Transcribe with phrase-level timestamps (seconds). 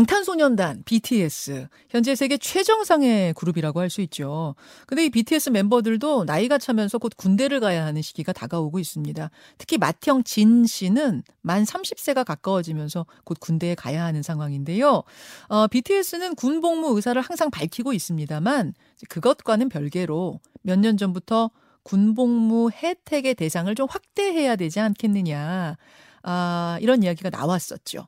[0.00, 4.54] 방탄소년단 BTS 현재 세계 최정상의 그룹이라고 할 수 있죠.
[4.86, 9.30] 근데 이 BTS 멤버들도 나이가 차면서 곧 군대를 가야 하는 시기가 다가오고 있습니다.
[9.58, 15.02] 특히 맏형 진 씨는 만 30세가 가까워지면서 곧 군대에 가야 하는 상황인데요.
[15.48, 18.72] 어, BTS는 군 복무 의사를 항상 밝히고 있습니다만
[19.08, 21.50] 그것과는 별개로 몇 년 전부터
[21.82, 25.76] 군복무 혜택의 대상을 좀 확대해야 되지 않겠느냐.
[26.22, 28.06] 아, 이런 이야기가 나왔었죠.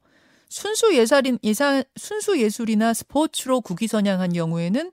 [0.52, 4.92] 순수 예살인 예산 순수 예술이나 스포츠로 국위 선양한 경우에는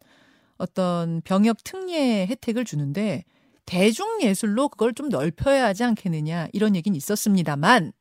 [0.58, 3.26] 어떤 병역 특례 혜택을 주는데
[3.66, 7.92] 대중 예술로 그걸 좀 넓혀야 하지 않겠느냐 이런 얘기는 있었습니다만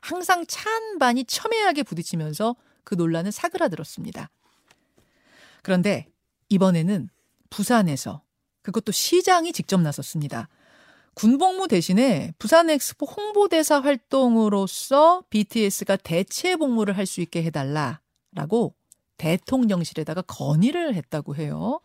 [0.00, 4.30] 항상 찬반이 첨예하게 부딪히면서 그 논란은 사그라들었습니다.
[5.62, 6.06] 그런데
[6.48, 7.08] 이번에는
[7.50, 8.22] 부산에서
[8.62, 10.48] 그것도 시장이 직접 나섰습니다.
[11.14, 18.74] 군복무 대신에 부산 엑스포 홍보대사 활동으로서 BTS가 대체 복무를 할 수 있게 해달라라고
[19.18, 21.80] 대통령실에다가 건의를 했다고 해요.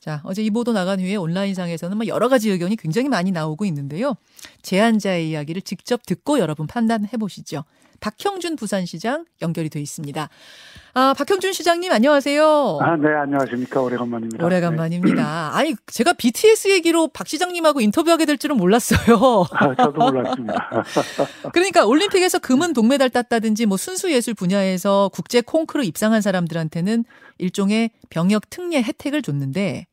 [0.00, 4.14] 자, 어제 이 보도 나간 후에 온라인상에서는 뭐 여러 가지 의견이 굉장히 많이 나오고 있는데요.
[4.62, 7.64] 제안자의 이야기를 직접 듣고 여러분 판단해 보시죠.
[8.02, 10.28] 박형준 부산시장 연결이 돼 있습니다.
[10.94, 12.78] 아, 박형준 시장님 안녕하세요.
[12.82, 13.80] 아, 네, 안녕하십니까.
[13.80, 14.44] 오래간만입니다.
[14.44, 15.14] 오래간만입니다.
[15.14, 15.58] 네.
[15.58, 19.46] 아니, 제가 BTS 얘기로 박 시장님하고 인터뷰하게 될 줄은 몰랐어요.
[19.52, 20.84] 아, 저도 몰랐습니다.
[21.54, 27.04] 그러니까 올림픽에서 금은 동메달 땄다든지 뭐 순수 예술 분야에서 국제 콩크루 입상한 사람들한테는
[27.38, 29.86] 일종의 병역 특례 혜택을 줬는데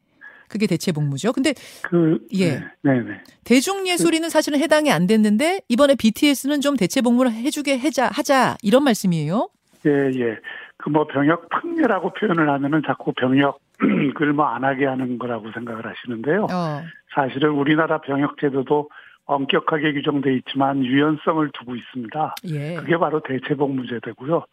[0.50, 1.32] 그게 대체 복무죠.
[1.32, 2.52] 근데 그 예.
[2.52, 3.00] 네, 네.
[3.02, 3.24] 네.
[3.44, 8.58] 대중 예술인은 사실은 해당이 안 됐는데 이번에 BTS는 좀 대체 복무를 해 주게 하자 하자
[8.64, 9.50] 이런 말씀이에요.
[9.86, 10.38] 예, 예.
[10.80, 13.54] 그 뭐 병역 특례라고 표현을 하면은 자꾸 병역을
[14.34, 16.46] 뭐안 하게 하는 거라고 생각을 하시는데요.
[16.46, 16.82] 어.
[17.14, 18.90] 사실은 우리나라 병역 제도도
[19.26, 22.36] 엄격하게 규정돼 있지만 유연성을 두고 있습니다.
[22.48, 22.76] 예.
[22.76, 24.46] 그게 바로 대체복무제도고요.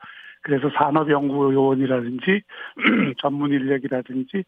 [0.42, 2.42] 그래서 산업연구요원이라든지
[3.18, 4.44] 전문 인력이라든지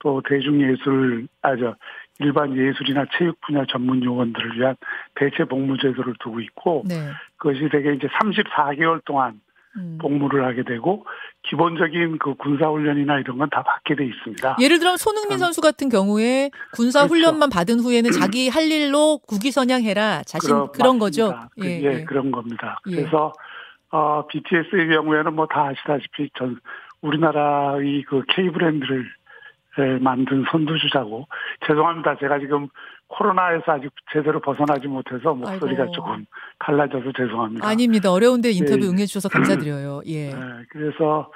[0.00, 1.76] 또 대중예술, 아, 저,
[2.18, 4.76] 일반 예술이나 체육 분야 전문 요원들을 위한
[5.14, 6.96] 대체 복무 제도를 두고 있고, 네.
[7.38, 9.40] 그것이 되게 이제 34개월 동안
[9.76, 9.98] 음.
[10.00, 11.06] 복무를 하게 되고,
[11.48, 14.56] 기본적인 그 군사훈련이나 이런 건 다 받게 돼 있습니다.
[14.60, 15.38] 예를 들어 손흥민 음.
[15.38, 17.54] 선수 같은 경우에 군사훈련만 그렇죠.
[17.54, 20.22] 받은 후에는 자기 할 일로 국위선양해라.
[20.26, 21.34] 자신 그런, 그런 거죠.
[21.58, 22.80] 그, 예, 예, 그런 겁니다.
[22.88, 22.96] 예.
[22.96, 23.32] 그래서,
[23.90, 26.58] 어, BTS의 경우에는 뭐 다 아시다시피 전
[27.00, 29.06] 우리나라의 그 K 브랜드를
[30.00, 31.26] 만든 선두주자고
[31.66, 32.16] 죄송합니다.
[32.18, 32.68] 제가 지금
[33.08, 35.92] 코로나에서 아직 제대로 벗어나지 못해서 목소리가 아이고.
[35.92, 36.24] 조금
[36.58, 37.66] 달라져서 죄송합니다.
[37.66, 38.10] 아닙니다.
[38.12, 38.86] 어려운데 인터뷰 네.
[38.88, 40.02] 응해주셔서 감사드려요.
[40.06, 40.30] 예.
[40.30, 40.36] 네,
[40.70, 41.30] 그래서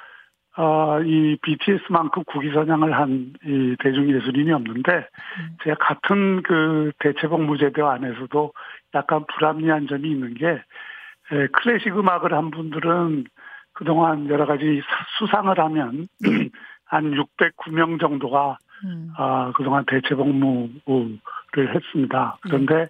[0.56, 5.56] 어, 이 BTS만큼 국위선양을 한 이 대중예술인이 없는데 음.
[5.64, 8.52] 제가 같은 그 대체복무제도 안에서도
[8.94, 10.46] 약간 불합리한 점이 있는 게
[11.32, 13.24] 에, 클래식 음악을 한 분들은
[13.72, 14.80] 그동안 여러 가지
[15.18, 16.06] 수상을 하면
[16.94, 19.12] 한 609명 정도가 음.
[19.16, 21.18] 아, 그동안 대체 복무를
[21.56, 22.38] 했습니다.
[22.42, 22.86] 그런데 예.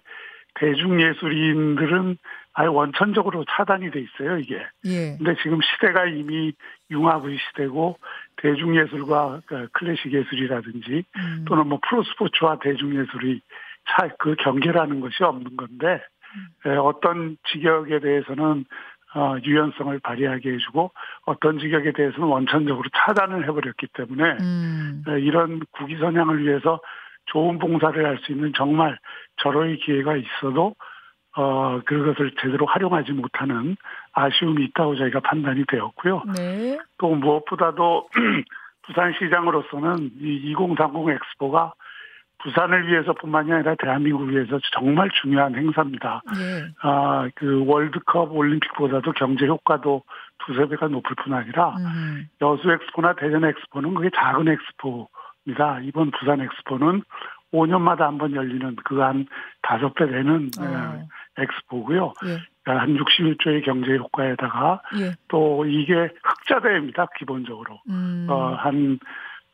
[0.55, 2.17] 대중예술인들은
[2.53, 4.55] 아예 원천적으로 차단이 돼 있어요, 이게.
[4.85, 5.17] 예.
[5.17, 6.53] 근데 지금 시대가 이미
[6.89, 7.97] 융합의 시대고
[8.37, 11.45] 대중예술과 그 클래식 예술이라든지 음.
[11.47, 13.41] 또는 뭐 프로스포츠와 대중예술이
[13.89, 16.01] 차, 그 경계라는 것이 없는 건데
[16.65, 16.77] 음.
[16.79, 18.65] 어떤 직역에 대해서는
[19.15, 20.91] 어, 유연성을 발휘하게 해주고
[21.25, 25.03] 어떤 직역에 대해서는 원천적으로 차단을 해버렸기 때문에 음.
[25.07, 26.81] 어, 이런 국위 선양을 위해서
[27.27, 28.99] 좋은 봉사를 할 수 있는 정말
[29.37, 30.75] 절호의 기회가 있어도
[31.37, 33.75] 어 그것을 제대로 활용하지 못하는
[34.13, 36.23] 아쉬움이 있다고 저희가 판단이 되었고요.
[36.37, 36.77] 네.
[36.97, 38.07] 또 무엇보다도
[38.83, 41.73] 부산시장으로서는 이 2030 엑스포가
[42.45, 46.21] 부산을 위해서뿐만이 아니라 대한민국을 위해서 정말 중요한 행사입니다.
[46.37, 46.67] 예.
[46.83, 50.03] 아, 그 월드컵 올림픽보다도 경제 효과도
[50.45, 52.27] 두세 배가 높을 뿐 아니라 음.
[52.41, 55.79] 여수 엑스포나 대전 엑스포는 그게 작은 엑스포입니다.
[55.81, 57.01] 이번 부산 엑스포는
[57.51, 59.25] 5년마다 한 번 열리는 그 한
[59.63, 61.07] 다섯 배 되는 어.
[61.37, 62.13] 엑스포고요.
[62.27, 62.37] 예.
[62.71, 65.13] 한 61조의 경제 효과에다가 예.
[65.29, 67.07] 또 이게 흑자 대회입니다.
[67.17, 68.27] 기본적으로 음.
[68.29, 69.05] 어, 한 어,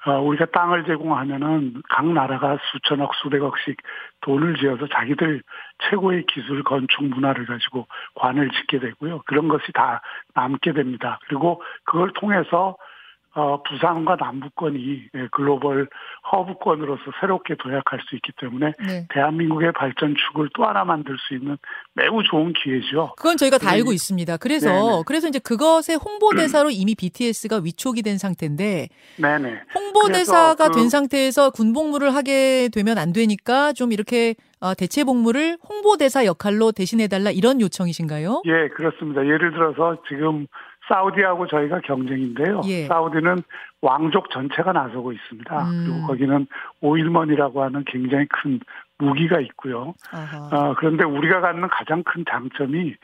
[0.05, 3.77] 우리가 땅을 제공하면은 각 나라가 수천억, 수백억씩
[4.21, 5.43] 돈을 지어서 자기들
[5.89, 9.21] 최고의 기술, 건축 문화를 가지고 관을 짓게 되고요.
[9.25, 10.01] 그런 것이 다
[10.33, 11.19] 남게 됩니다.
[11.27, 12.77] 그리고 그걸 통해서
[13.33, 15.87] 어, 부산과 남부권이 예, 글로벌
[16.31, 19.07] 허브권으로서 새롭게 도약할 수 있기 때문에 네.
[19.09, 21.57] 대한민국의 발전 축을 또 하나 만들 수 있는
[21.93, 23.13] 매우 좋은 기회죠.
[23.15, 24.35] 그건 저희가 다 알고 있습니다.
[24.35, 25.03] 그래서 네네.
[25.05, 28.89] 그래서 이제 그것의 홍보대사로 이미 BTS가 위촉이 된 상태인데
[29.21, 29.61] 네네.
[29.75, 36.25] 홍보대사가 그, 된 상태에서 군복무를 하게 되면 안 되니까 좀 이렇게 어, 대체 복무를 홍보대사
[36.25, 38.43] 역할로 대신해달라 이런 요청이신가요?
[38.45, 39.25] 예, 그렇습니다.
[39.25, 40.47] 예를 들어서 지금
[40.87, 42.61] 사우디하고 저희가 경쟁인데요.
[42.65, 42.85] 예.
[42.85, 43.43] 사우디는
[43.81, 45.63] 왕족 전체가 나서고 있습니다.
[45.63, 45.83] 음.
[45.85, 46.47] 그리고 거기는
[46.81, 48.59] 오일먼이라고 하는 굉장히 큰
[48.97, 49.93] 무기가 있고요.
[50.51, 52.95] 어, 그런데 우리가 갖는 가장 큰 장점이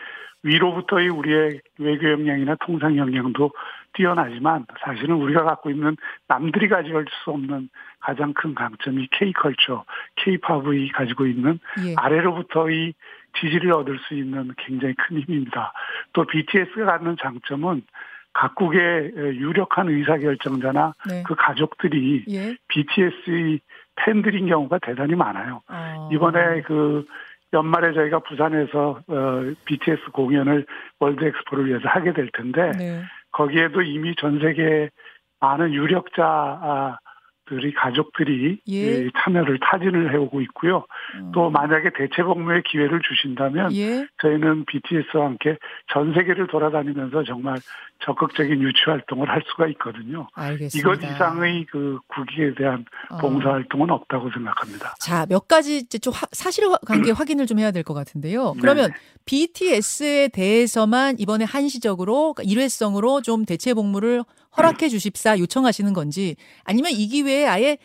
[0.43, 3.51] 위로부터의 우리의 외교 역량이나 통상 역량도
[3.93, 5.97] 뛰어나지만 사실은 우리가 갖고 있는
[6.27, 7.69] 남들이 가질 수 없는
[7.99, 9.83] 가장 큰 강점이 K컬처,
[10.17, 11.95] K팝이 가지고 있는 예.
[11.97, 12.93] 아래로부터의
[13.39, 15.73] 지지를 얻을 수 있는 굉장히 큰 힘입니다.
[16.13, 17.83] 또 BTS가 갖는 장점은
[18.33, 21.23] 각국의 유력한 의사결정자나 네.
[21.25, 22.55] 그 가족들이 예.
[22.67, 23.59] BTS의
[23.95, 25.61] 팬들인 경우가 대단히 많아요.
[25.67, 26.09] 어.
[26.11, 27.05] 이번에 그
[27.53, 30.65] 연말에 저희가 부산에서 어, BTS 공연을
[30.99, 33.01] 월드 엑스포를 위해서 하게 될 텐데 네.
[33.31, 34.89] 거기에도 이미 전 세계
[35.39, 36.99] 많은 유력자
[37.49, 39.09] 들이 가족들이 예.
[39.23, 40.85] 참여를 타진을 해오고 있고요.
[41.15, 41.31] 음.
[41.33, 44.05] 또 만약에 대체 복무의 기회를 주신다면 예.
[44.21, 45.57] 저희는 BTS와 함께
[45.91, 47.57] 전 세계를 돌아다니면서 정말
[48.05, 50.27] 적극적인 유치 활동을 할 수가 있거든요.
[50.35, 50.77] 알겠습니다.
[50.77, 53.17] 이것 이상의 그 국익에 대한 어.
[53.17, 54.95] 봉사 활동은 없다고 생각합니다.
[54.99, 58.53] 자, 몇 가지 좀 사실관계 확인을 좀 해야 될 것 같은데요.
[58.59, 58.97] 그러면 네.
[59.25, 64.23] BTS에 대해서만 이번에 한시적으로 그러니까 일회성으로 좀 대체 복무를
[64.57, 67.77] 허락해 주십사 요청하시는 건지 아니면 이 기회에 아예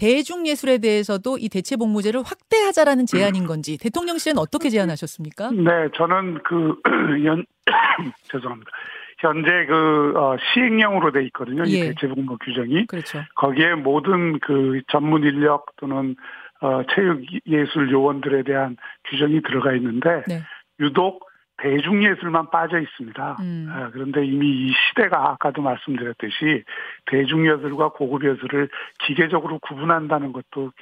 [0.00, 5.50] 대중예술에 대해서도 이 대체 복무제를 확대하자라는 제안인 건지 대통령실은 어떻게 제안하셨습니까?
[5.50, 6.80] 네, 저는 그
[7.26, 7.44] 연,
[8.32, 8.70] 죄송합니다.
[9.18, 11.64] 현재 그 어, 시행령으로 돼 있거든요.
[11.66, 11.70] 예.
[11.70, 12.86] 이 대체 복무 규정이.
[12.86, 13.20] 그렇죠.
[13.34, 16.16] 거기에 모든 그 전문 인력 또는
[16.62, 18.78] 어, 체육 예술 요원들에 대한
[19.10, 20.40] 규정이 들어가 있는데 네.
[20.80, 21.29] 유독
[21.62, 23.36] 대중예술만 빠져 있습니다.
[23.40, 23.68] 음.
[23.70, 26.64] 아, 그런데 이미 이 시대가 아까도 말씀드렸듯이
[27.06, 28.68] 대중예술과 고급 예술을
[29.00, 30.72] 기계적으로 구분한다는 것도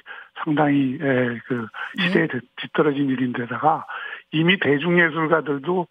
[0.43, 1.67] 상당히 그
[1.99, 2.39] 시대에 네.
[2.57, 3.85] 뒤떨어진 일인데다가
[4.31, 5.87] 이미 대중예술가들도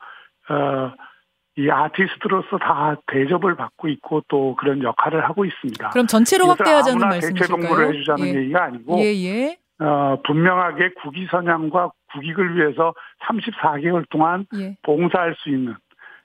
[0.50, 0.92] 어,
[1.56, 5.90] 이 아티스트로서 다 대접을 받고 있고 또 그런 역할을 하고 있습니다.
[5.90, 7.34] 그럼 전체로 확대하자는 말씀이실까요?
[7.34, 8.34] 대체 동무를 해주자는 예.
[8.40, 9.58] 얘기가 아니고 예, 예.
[9.80, 12.94] 어, 분명하게 국위 선양과 국익을 위해서
[13.26, 14.76] 34개월 동안 예.
[14.82, 15.74] 봉사할 수 있는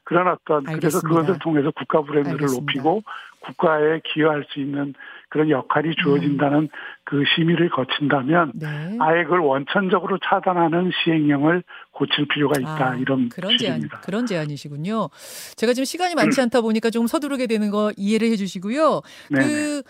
[0.03, 0.80] 그런 어떤 알겠습니다.
[0.80, 2.62] 그래서 그것을 통해서 국가 브랜드를 알겠습니다.
[2.62, 3.03] 높이고
[3.39, 4.94] 국가에 기여할 수 있는
[5.30, 6.69] 그런 역할이 주어진다는 음.
[7.03, 8.97] 그 심의를 거친다면 네.
[9.00, 15.09] 아예 그걸 원천적으로 차단하는 시행령을 고칠 필요가 있다 아, 이런 그런 제안 그런 제안이시군요.
[15.56, 19.01] 제가 지금 시간이 많지 않다 보니까 좀 서두르게 되는 거 이해를 해주시고요.
[19.31, 19.45] 네네.
[19.45, 19.83] 그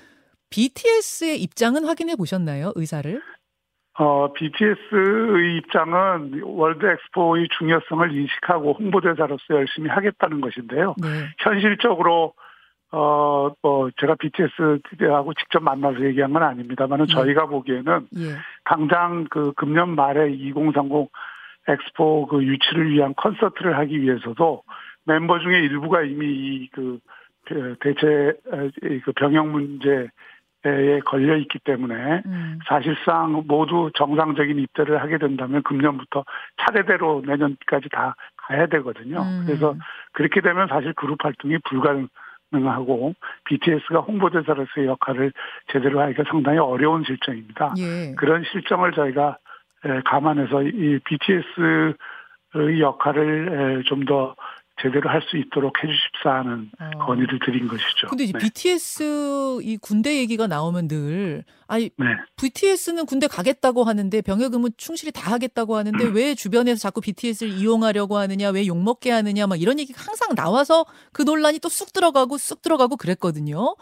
[0.50, 3.22] BTS의 입장은 확인해 보셨나요, 의사를?
[4.00, 10.96] 어, BTS의 입장은 월드 엑스포의 중요성을 인식하고 홍보대사로서 열심히 하겠다는 것인데요.
[11.02, 11.08] 네.
[11.40, 12.34] 현실적으로
[12.92, 17.14] 어, 뭐, 제가 BTS하고 직접 만나서 얘기한 건 아닙니다만은 네.
[17.14, 18.36] 저희가 보기에는 예.
[18.66, 21.10] 당장 그 금년 말에 2030
[21.68, 24.64] 엑스포 그 유치를 위한 콘서트를 하기 위해서도
[25.06, 26.70] 멤버 중에 일부가 이미 이
[27.46, 28.34] 그 대체
[29.04, 30.08] 그 병역 문제
[30.66, 32.60] 에 걸려 있기 때문에 음.
[32.66, 36.24] 사실상 모두 정상적인 입대를 하게 된다면 금년부터
[36.58, 39.24] 차례대로 내년까지 다 가야 되거든요.
[39.24, 39.44] 음.
[39.46, 39.76] 그래서
[40.14, 43.14] 그렇게 되면 사실 그룹 활동이 불가능하고
[43.44, 45.34] BTS가 홍보대사로서의 역할을
[45.68, 47.74] 제대로 하기가 상당히 어려운 실정입니다.
[47.80, 48.16] 예.
[48.16, 49.38] 그런 실정을 저희가
[50.06, 54.34] 감안해서 이 BTS의 역할을 좀 더
[54.82, 57.06] 제대로 할 수 있도록 해주십사 하는 어.
[57.06, 58.08] 건의를 드린 것이죠.
[58.10, 58.40] 근데 이제 네.
[58.40, 62.06] BTS 이 군대 얘기가 나오면 늘 아니 네.
[62.38, 66.16] BTS는 군대 가겠다고 하는데 병역 의무 충실히 다 하겠다고 하는데 음.
[66.16, 71.22] 왜 주변에서 자꾸 BTS를 이용하려고 하느냐 왜 욕먹게 하느냐 막 이런 얘기가 항상 나와서 그
[71.22, 73.76] 논란이 또 쑥 들어가고 쑥 들어가고 그랬거든요.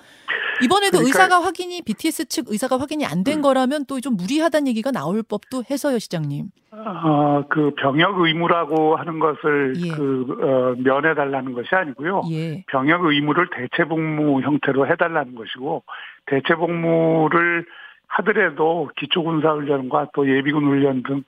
[0.64, 3.42] 이번에도 그러니까, 의사가 확인이 BTS 측 의사가 확인이 안된 음.
[3.42, 6.48] 거라면 또 좀 무리하다는 얘기가 나올 법도 해서요, 시장님.
[6.72, 9.92] 어, 그 병역 의무라고 하는 것을 예.
[9.92, 12.24] 그 어, 면해 달라는 것이 아니고요.
[12.32, 12.64] 예.
[12.68, 15.84] 병역 의무를 대체 복무 형태로 해 달라는 것이고
[16.26, 17.66] 대체 복무를
[18.08, 21.24] 하더라도 기초 군사 훈련과 또 예비군 훈련 등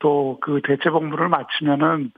[0.00, 2.10] 또 그 대체 복무를 마치면은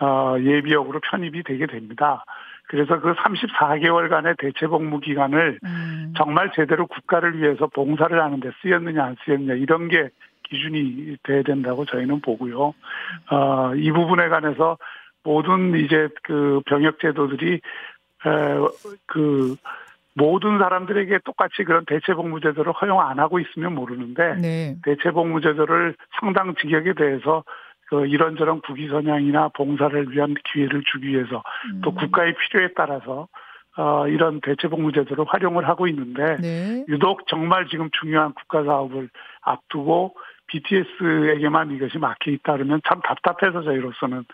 [0.00, 2.24] 어, 예비역으로 편입이 되게 됩니다.
[2.70, 6.14] 그래서 그 34개월간의 대체 복무 기간을 음.
[6.16, 10.10] 정말 제대로 국가를 위해서 봉사를 하는데 쓰였느냐 안 쓰였느냐 이런 게
[10.44, 12.72] 기준이 돼야 된다고 저희는 보고요.
[13.30, 14.78] 어, 이 부분에 관해서
[15.24, 17.60] 모든 이제 그 병역 제도들이 에,
[19.06, 19.56] 그
[20.14, 24.76] 모든 사람들에게 똑같이 그런 대체복무제도를 허용 안 하고 있으면 모르는데 네.
[24.84, 27.42] 대체복무제도를 상당 직역에 대해서
[27.90, 31.42] 그 이런저런 국위 선양이나 봉사를 위한 기회를 주기 위해서
[31.72, 31.80] 음.
[31.82, 33.26] 또 국가의 필요에 따라서
[33.76, 36.84] 어, 이런 대체복무제도를 활용을 하고 있는데 네.
[36.88, 39.10] 유독 정말 지금 중요한 국가 사업을
[39.42, 40.14] 앞두고
[40.46, 44.24] BTS에게만 이것이 막혀 있다 그러면 참 답답해서 저희로서는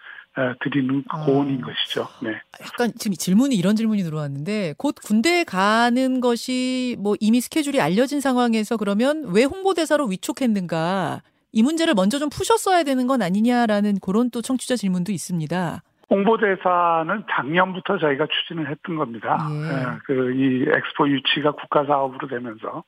[0.63, 1.25] 드리는 아.
[1.25, 2.07] 고언인 것이죠.
[2.23, 2.39] 네.
[2.61, 8.77] 약간 지금 질문이 이런 질문이 들어왔는데 곧 군대에 가는 것이 뭐 이미 스케줄이 알려진 상황에서
[8.77, 11.23] 그러면 왜 홍보대사로 위촉했는가
[11.57, 15.81] 이 문제를 먼저 좀 푸셨어야 되는 건 아니냐라는 그런 또 청취자 질문도 있습니다.
[16.11, 19.39] 홍보대사는 작년부터 저희가 추진을 했던 겁니다.
[19.51, 19.55] 예.
[19.55, 22.85] 예, 그이 엑스포 유치가 국가 사업으로 되면서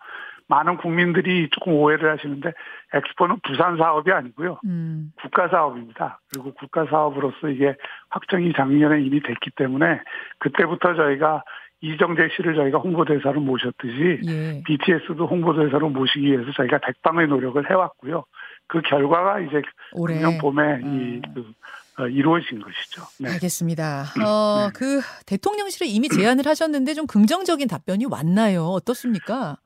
[0.48, 2.52] 많은 국민들이 조금 오해를 하시는데
[2.92, 4.60] 엑스포는 부산 사업이 아니고요.
[4.66, 5.12] 음.
[5.22, 6.20] 국가 사업입니다.
[6.30, 7.74] 그리고 국가 사업으로서 이게
[8.10, 10.02] 확정이 작년에 이미 됐기 때문에
[10.40, 11.42] 그때부터 저희가
[11.80, 14.62] 이정재 씨를 저희가 홍보대사로 모셨듯이 예.
[14.64, 18.24] BTS도 홍보대사로 모시기 위해서 저희가 백방의 노력을 해왔고요.
[18.66, 19.62] 그 결과가 이제
[19.96, 21.22] 작년 봄에 음.
[21.24, 21.52] 이그
[22.00, 23.02] 어, 이루어진 것이죠.
[23.20, 23.32] 네.
[23.32, 24.02] 알겠습니다.
[24.18, 24.72] 음, 어, 네.
[24.74, 28.66] 그 대통령실에 이미 제안을 하셨는데 좀 긍정적인 답변이 왔나요?
[28.66, 29.56] 어떻습니까?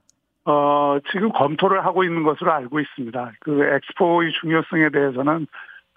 [0.45, 3.33] 어, 지금 검토를 하고 있는 것으로 알고 있습니다.
[3.41, 5.47] 그 엑스포의 중요성에 대해서는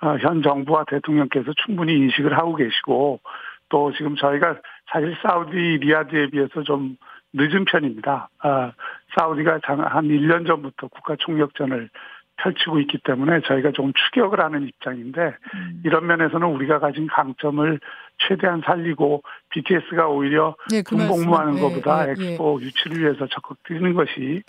[0.01, 3.22] 어, 현 정부와 대통령께서 충분히 인식을 하고 계시고
[3.69, 4.57] 또 지금 저희가
[4.96, 6.96] 사실 사우디 리아드에 비해서 좀
[7.34, 8.30] 늦은 편입니다.
[8.40, 8.72] 아,
[9.18, 11.90] 사우디가 한 1년 전부터 국가 총력전을
[12.38, 15.82] 펼치고 있기 때문에 저희가 좀 추격을 하는 입장인데 음.
[15.84, 17.80] 이런 면에서는 우리가 가진 강점을
[18.20, 23.58] 최대한 살리고 BTS가 오히려 네, 그 군복무하는 예, 것보다 예, 예, 엑스포 유치를 위해서 적극
[23.68, 24.44] 뛰는 것이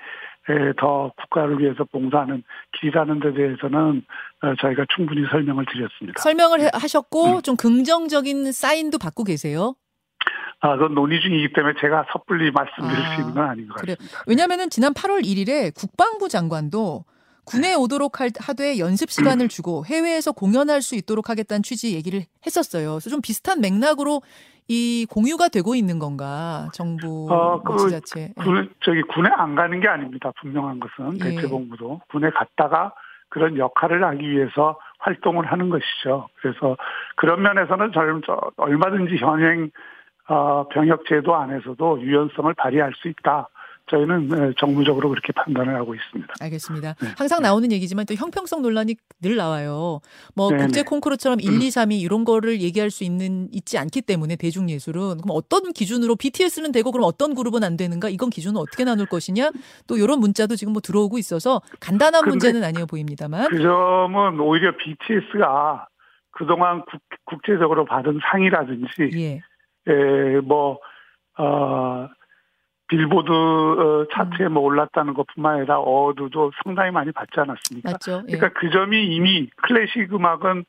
[0.79, 2.45] 더 국가를 위해서 봉사하는
[2.79, 4.05] 길이라는 데 대해서는
[4.43, 6.23] 어, 저희가 충분히 설명을 드렸습니다.
[6.23, 7.43] 설명을 하셨고 음.
[7.43, 9.75] 좀 긍정적인 사인도 받고 계세요?
[10.61, 13.97] 아, 그건 논의 중이기 때문에 제가 섣불리 말씀드릴 아, 수 있는 건 아닌 것 그래요.
[13.97, 14.25] 같습니다.
[14.27, 17.05] 왜냐하면 지난 8월 1일에 국방부 장관도
[17.45, 22.93] 군에 오도록 하되 연습 시간을 주고 해외에서 공연할 수 있도록 하겠다는 취지 얘기를 했었어요.
[22.95, 24.23] 그래서 좀 비슷한 맥락으로
[24.69, 28.33] 이 공유가 되고 있는 건가 정부 어, 그, 자체.
[28.37, 28.69] 군, 예.
[28.81, 30.33] 저기 군에 안 가는 게 아닙니다.
[30.41, 31.37] 분명한 것은 예.
[31.37, 32.93] 대체본부도 군에 갔다가
[33.29, 36.29] 그런 역할을 하기 위해서 활동을 하는 것이죠.
[36.41, 36.77] 그래서
[37.15, 38.23] 그런 면에서는 저는
[38.57, 39.69] 얼마든지 현행 어,
[40.73, 43.49] 병역 제도 안에서도 유연성을 발휘할 수 있다.
[43.88, 46.35] 저희는 네, 정무적으로 그렇게 판단을 하고 있습니다.
[46.40, 46.95] 알겠습니다.
[47.00, 47.09] 네.
[47.16, 50.00] 항상 나오는 얘기지만 또 형평성 논란이 늘 나와요.
[50.35, 50.85] 뭐 네, 국제 네.
[50.85, 55.30] 콩쿠르처럼 1, 2, 3위 이런 거를 얘기할 수 있는 있지 않기 때문에 대중 예술은 그럼
[55.30, 58.09] 어떤 기준으로 BTS는 되고 그럼 어떤 그룹은 안 되는가?
[58.09, 59.50] 이건 기준은 어떻게 나눌 것이냐?
[59.87, 63.49] 또 이런 문자도 지금 뭐 들어오고 있어서 간단한 문제는 아니어 보입니다만.
[63.50, 65.87] 그 점은 오히려 BTS가
[66.33, 66.83] 그동안
[67.25, 69.40] 국, 제적으로 받은 상이라든지 예.
[69.88, 70.78] 예, 뭐
[71.38, 72.09] 어,
[72.88, 74.55] 빌보드 어, 차트에 음.
[74.55, 77.93] 뭐 올랐다는 것뿐만 아니라 어두도 상당히 많이 받지 않았습니까?
[77.93, 78.23] 맞죠.
[78.28, 78.37] 예.
[78.37, 80.64] 그러니까 그 점이 이미 클래식 음악은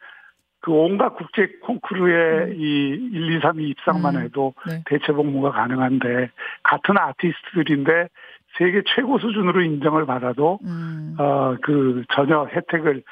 [0.59, 2.53] 그 온갖 국제 콩쿠르에 음.
[2.55, 4.21] 이 1, 2, 3, 2 입상만 음.
[4.21, 4.81] 해도 네.
[4.85, 6.31] 대체 복무가 가능한데
[6.63, 8.09] 같은 아티스트들인데
[8.57, 11.15] 세계 최고 수준으로 인정을 받아도 음.
[11.19, 13.03] 어그 전혀 혜택을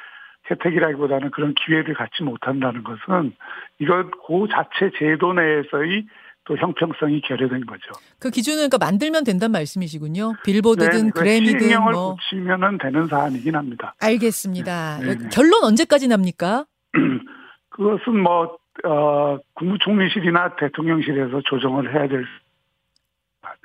[0.49, 3.33] 혜택이라기보다는 그런 기회를 갖지 못한다는 것은
[3.79, 6.05] 이건 그 자체 제도 내에서의
[6.45, 7.91] 또 형평성이 결여된 거죠.
[8.19, 10.33] 그 기준은 그러니까 만들면 된다는 말씀이시군요.
[10.45, 12.15] 빌보드든 네, 그래미든 시행령을 뭐.
[12.15, 13.95] 붙이면은 되는 사안이긴 합니다.
[13.99, 14.99] 알겠습니다.
[14.99, 15.29] 네, 네.
[15.31, 16.65] 결론 언제까지 납니까?
[17.69, 22.25] 그것은 뭐 어, 국무총리실이나 대통령실에서 조정을 해야 될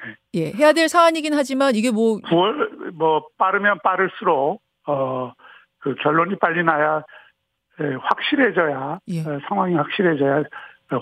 [0.02, 0.16] 네.
[0.34, 5.32] 예, 해야 될 사안이긴 하지만 이게 뭐 9월 뭐 빠르면 빠를수록 어
[5.80, 7.02] 그 결론이 빨리 나야
[7.80, 9.20] 예, 확실해져야 예.
[9.20, 10.44] 어, 상황이 확실해져야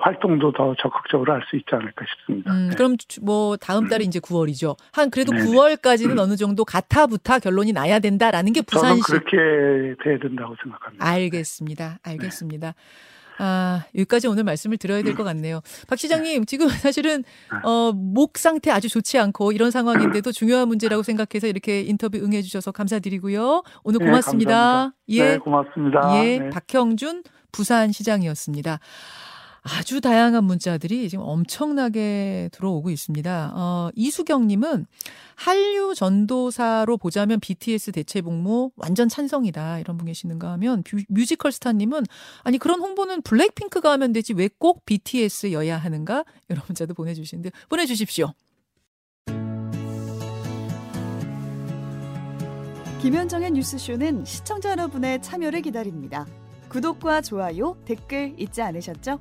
[0.00, 2.52] 활동도 더 적극적으로 할 수 있지 않을까 싶습니다.
[2.52, 2.76] 음, 네.
[2.76, 4.76] 그럼 뭐 다음 달이 이제 9월이죠.
[4.92, 5.47] 한 그래도 네네.
[5.47, 6.18] 9월까지는 음.
[6.18, 9.02] 어느 정도 가타부타 결론이 나야 된다라는 게 부산시.
[9.02, 11.06] 저는 그렇게 돼야 된다고 생각합니다.
[11.06, 11.99] 알겠습니다.
[12.02, 12.66] 알겠습니다.
[12.68, 12.75] 네.
[13.38, 15.61] 아, 여기까지 오늘 말씀을 드려야 될 것 같네요.
[15.88, 17.59] 박 시장님, 지금 사실은, 네.
[17.64, 22.73] 어, 목 상태 아주 좋지 않고 이런 상황인데도 중요한 문제라고 생각해서 이렇게 인터뷰 응해 주셔서
[22.73, 23.62] 감사드리고요.
[23.85, 24.92] 오늘 네, 고맙습니다.
[25.09, 25.28] 네, 예.
[25.30, 26.25] 네, 고맙습니다.
[26.25, 26.38] 예.
[26.38, 26.50] 네.
[26.50, 28.78] 박형준 부산 시장이었습니다.
[29.70, 33.52] 아주 다양한 문자들이 지금 엄청나게 들어오고 있습니다.
[33.54, 34.87] 어, 이수경님은
[35.34, 39.78] 한류 전도사로 보자면 BTS 대체 복무 완전 찬성이다.
[39.80, 42.04] 이런 분 계시는가 하면 뮤지컬 스타님은
[42.42, 46.25] 아니 그런 홍보는 블랙핑크가 하면 되지 왜 꼭 BTS여야 하는가?
[46.48, 48.32] 이런 문자도 보내주시는데 보내주십시오.
[53.00, 56.26] 김현정의 뉴스쇼는 시청자 여러분의 참여를 기다립니다.
[56.70, 59.20] 구독과 좋아요, 댓글 잊지 않으셨죠?